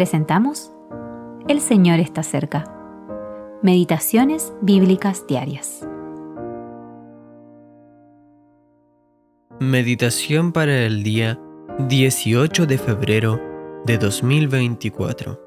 presentamos 0.00 0.72
El 1.46 1.60
Señor 1.60 2.00
está 2.00 2.22
cerca. 2.22 2.64
Meditaciones 3.62 4.54
Bíblicas 4.62 5.26
Diarias. 5.26 5.86
Meditación 9.58 10.52
para 10.52 10.86
el 10.86 11.02
día 11.02 11.38
18 11.86 12.64
de 12.64 12.78
febrero 12.78 13.38
de 13.84 13.98
2024. 13.98 15.38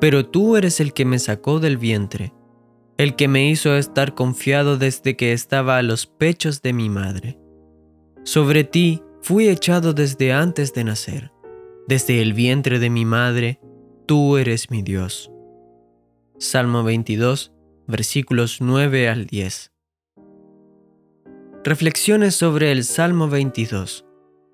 Pero 0.00 0.26
tú 0.26 0.56
eres 0.56 0.80
el 0.80 0.92
que 0.92 1.04
me 1.04 1.20
sacó 1.20 1.60
del 1.60 1.78
vientre, 1.78 2.34
el 2.98 3.14
que 3.14 3.28
me 3.28 3.48
hizo 3.48 3.76
estar 3.76 4.14
confiado 4.16 4.76
desde 4.76 5.14
que 5.14 5.32
estaba 5.32 5.78
a 5.78 5.82
los 5.82 6.08
pechos 6.08 6.62
de 6.62 6.72
mi 6.72 6.88
madre. 6.88 7.38
Sobre 8.24 8.64
ti 8.64 9.04
fui 9.22 9.48
echado 9.48 9.92
desde 9.92 10.32
antes 10.32 10.74
de 10.74 10.82
nacer. 10.82 11.33
Desde 11.86 12.22
el 12.22 12.32
vientre 12.32 12.78
de 12.78 12.88
mi 12.88 13.04
madre, 13.04 13.60
tú 14.06 14.38
eres 14.38 14.70
mi 14.70 14.80
Dios. 14.80 15.30
Salmo 16.38 16.82
22, 16.82 17.52
versículos 17.86 18.62
9 18.62 19.10
al 19.10 19.26
10. 19.26 19.70
Reflexiones 21.62 22.36
sobre 22.36 22.72
el 22.72 22.84
Salmo 22.84 23.28
22, 23.28 24.06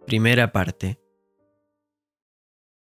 primera 0.09 0.51
parte. 0.51 0.99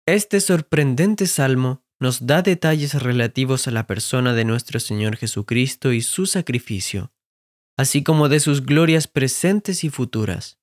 Este 0.05 0.39
sorprendente 0.39 1.27
salmo 1.27 1.83
nos 1.99 2.25
da 2.25 2.41
detalles 2.41 2.93
relativos 2.93 3.67
a 3.67 3.71
la 3.71 3.87
persona 3.87 4.33
de 4.33 4.45
nuestro 4.45 4.79
Señor 4.79 5.17
Jesucristo 5.17 5.91
y 5.91 6.01
su 6.01 6.25
sacrificio, 6.25 7.11
así 7.75 8.03
como 8.03 8.29
de 8.29 8.39
sus 8.39 8.65
glorias 8.65 9.07
presentes 9.07 9.83
y 9.83 9.89
futuras. 9.89 10.58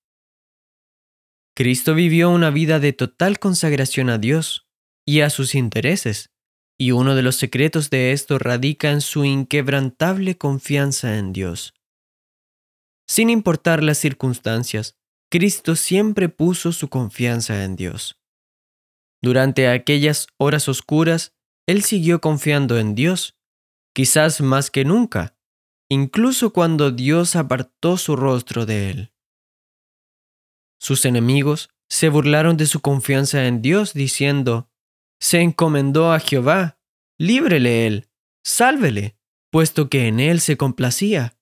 Cristo 1.57 1.95
vivió 1.95 2.29
una 2.29 2.51
vida 2.51 2.81
de 2.81 2.93
total 2.93 3.39
consagración 3.39 4.11
a 4.11 4.19
Dios 4.19 4.69
y 5.07 5.23
a 5.23 5.31
sus 5.31 5.55
intereses, 5.55 6.29
y 6.79 6.91
uno 6.91 7.15
de 7.15 7.23
los 7.23 7.37
secretos 7.37 7.89
de 7.89 8.13
esto 8.13 8.39
radica 8.39 8.91
en 8.91 9.01
su 9.01 9.25
inquebrantable 9.25 10.37
confianza 10.37 11.17
en 11.17 11.33
Dios. 11.33 11.73
Sin 13.09 13.31
importar 13.31 13.83
las 13.83 13.97
circunstancias, 13.97 14.99
Cristo 15.31 15.77
siempre 15.77 16.29
puso 16.29 16.73
su 16.73 16.91
confianza 16.91 17.65
en 17.65 17.75
Dios. 17.75 18.21
Durante 19.23 19.67
aquellas 19.67 20.27
horas 20.37 20.69
oscuras, 20.69 21.33
Él 21.67 21.83
siguió 21.83 22.21
confiando 22.21 22.79
en 22.79 22.95
Dios, 22.95 23.35
quizás 23.95 24.43
más 24.43 24.71
que 24.71 24.85
nunca, 24.85 25.39
incluso 25.89 26.53
cuando 26.53 26.91
Dios 26.91 27.35
apartó 27.35 27.97
su 27.97 28.15
rostro 28.15 28.67
de 28.67 28.91
Él. 28.91 29.16
Sus 30.87 31.05
enemigos 31.05 31.69
se 31.91 32.09
burlaron 32.09 32.57
de 32.57 32.67
su 32.67 32.79
confianza 32.79 33.49
en 33.49 33.61
Dios, 33.61 33.93
diciendo, 33.93 34.71
Se 35.21 35.41
encomendó 35.41 36.13
a 36.13 36.21
Jehová, 36.21 36.79
líbrele 37.19 37.89
él, 37.89 38.09
sálvele, 38.45 39.19
puesto 39.51 39.91
que 39.91 40.07
en 40.07 40.21
él 40.21 40.41
se 40.41 40.57
complacía. 40.57 41.37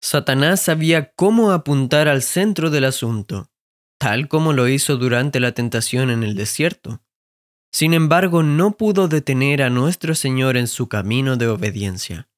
Satanás 0.00 0.62
sabía 0.62 1.12
cómo 1.12 1.52
apuntar 1.52 2.08
al 2.08 2.22
centro 2.22 2.70
del 2.70 2.86
asunto, 2.86 3.50
tal 3.98 4.28
como 4.28 4.54
lo 4.54 4.66
hizo 4.66 4.96
durante 4.96 5.38
la 5.38 5.52
tentación 5.52 6.08
en 6.08 6.22
el 6.22 6.34
desierto. 6.34 7.02
Sin 7.70 7.92
embargo, 7.92 8.42
no 8.42 8.78
pudo 8.78 9.08
detener 9.08 9.62
a 9.62 9.68
nuestro 9.68 10.14
Señor 10.14 10.56
en 10.56 10.68
su 10.68 10.88
camino 10.88 11.36
de 11.36 11.48
obediencia. 11.48 12.30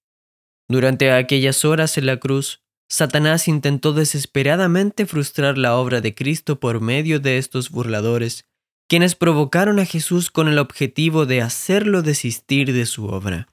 Durante 0.68 1.12
aquellas 1.12 1.64
horas 1.64 1.98
en 1.98 2.06
la 2.06 2.16
cruz, 2.16 2.64
Satanás 2.90 3.46
intentó 3.46 3.92
desesperadamente 3.92 5.06
frustrar 5.06 5.56
la 5.56 5.76
obra 5.76 6.00
de 6.00 6.14
Cristo 6.14 6.58
por 6.58 6.80
medio 6.80 7.20
de 7.20 7.38
estos 7.38 7.70
burladores, 7.70 8.46
quienes 8.88 9.14
provocaron 9.14 9.78
a 9.78 9.84
Jesús 9.84 10.30
con 10.30 10.48
el 10.48 10.58
objetivo 10.58 11.24
de 11.24 11.40
hacerlo 11.40 12.02
desistir 12.02 12.72
de 12.72 12.86
su 12.86 13.06
obra. 13.06 13.48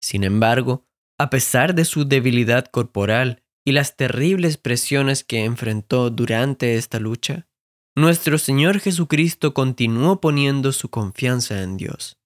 Sin 0.00 0.24
embargo, 0.24 0.86
a 1.18 1.28
pesar 1.28 1.74
de 1.74 1.84
su 1.84 2.06
debilidad 2.06 2.64
corporal 2.66 3.42
y 3.62 3.72
las 3.72 3.96
terribles 3.96 4.56
presiones 4.56 5.22
que 5.22 5.44
enfrentó 5.44 6.08
durante 6.08 6.76
esta 6.76 6.98
lucha, 6.98 7.46
nuestro 7.94 8.38
Señor 8.38 8.80
Jesucristo 8.80 9.52
continuó 9.52 10.20
poniendo 10.22 10.72
su 10.72 10.88
confianza 10.88 11.62
en 11.62 11.76
Dios. 11.76 12.16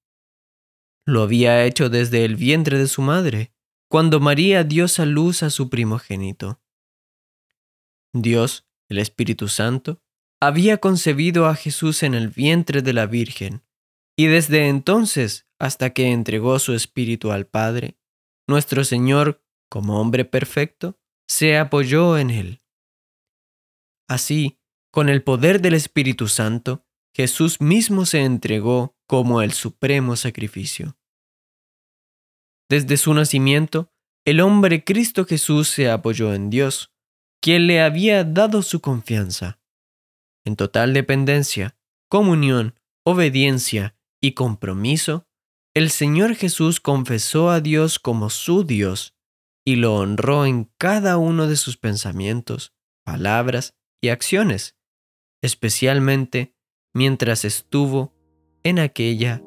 Lo 1.07 1.23
había 1.23 1.65
hecho 1.65 1.89
desde 1.89 2.25
el 2.25 2.37
vientre 2.37 2.79
de 2.79 2.87
su 2.87 3.03
madre, 3.03 3.53
cuando 3.91 4.21
María 4.21 4.63
dio 4.63 4.87
a 4.99 5.05
luz 5.05 5.43
a 5.43 5.51
su 5.51 5.69
primogénito. 5.69 6.61
Dios, 8.13 8.65
el 8.89 8.99
Espíritu 8.99 9.49
Santo, 9.49 10.01
había 10.41 10.79
concebido 10.79 11.47
a 11.47 11.57
Jesús 11.57 12.05
en 12.05 12.15
el 12.15 12.29
vientre 12.29 12.83
de 12.83 12.93
la 12.93 13.07
Virgen, 13.07 13.65
y 14.17 14.29
desde 14.29 14.69
entonces 14.69 15.49
hasta 15.59 15.91
que 15.91 16.13
entregó 16.13 16.61
su 16.61 16.73
Espíritu 16.73 17.33
al 17.33 17.49
Padre, 17.49 17.99
nuestro 18.47 18.85
Señor, 18.85 19.43
como 19.69 20.01
hombre 20.01 20.25
perfecto, 20.25 20.97
se 21.27 21.59
apoyó 21.59 22.17
en 22.17 22.31
él. 22.31 22.63
Así, 24.09 24.61
con 24.93 25.09
el 25.09 25.25
poder 25.25 25.61
del 25.61 25.75
Espíritu 25.75 26.29
Santo, 26.29 26.87
Jesús 27.13 27.61
mismo 27.61 28.07
se 28.07 28.21
entregó 28.21 28.97
como 29.09 29.43
el 29.43 29.51
supremo 29.51 30.15
sacrificio. 30.15 30.97
Desde 32.71 32.97
su 32.97 33.13
nacimiento, 33.15 33.91
el 34.25 34.41
hombre 34.41 34.85
Cristo 34.85 35.25
Jesús 35.25 35.69
se 35.69 35.91
apoyó 35.91 36.33
en 36.35 36.51
Dios, 36.51 36.93
quien 37.43 37.67
le 37.67 37.83
había 37.83 38.23
dado 38.23 38.63
su 38.63 38.81
confianza. 38.81 39.61
En 40.45 40.55
total 40.55 40.95
dependencia, 40.95 41.77
comunión, 42.09 42.79
obediencia 43.05 43.97
y 44.23 44.35
compromiso, 44.35 45.27
el 45.75 45.91
Señor 45.91 46.37
Jesús 46.37 46.79
confesó 46.79 47.51
a 47.51 47.61
Dios 47.61 47.99
como 47.99 48.31
su 48.31 48.63
Dios 48.63 49.17
y 49.65 49.75
lo 49.75 49.97
honró 49.97 50.47
en 50.47 50.71
cada 50.79 51.19
uno 51.19 51.49
de 51.49 51.57
sus 51.57 51.77
pensamientos, 51.77 52.73
palabras 53.05 53.75
y 54.01 54.11
acciones, 54.11 54.77
especialmente 55.43 56.55
mientras 56.95 57.45
estuvo 57.45 58.15
en 58.63 58.79
aquella 58.79 59.43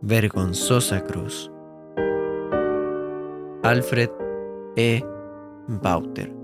vergonzosa 0.00 1.02
cruz. 1.04 1.50
Alfred 3.68 4.10
E. 4.76 5.02
Bauter. 5.66 6.37